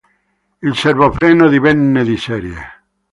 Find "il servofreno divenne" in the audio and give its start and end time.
0.63-2.03